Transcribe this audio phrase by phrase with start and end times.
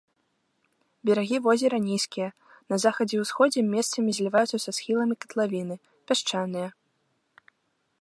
[1.09, 2.29] Берагі возера нізкія,
[2.73, 5.75] на захадзе і ўсходзе месцамі зліваюцца са схіламі катлавіны,
[6.11, 6.67] пясчаныя.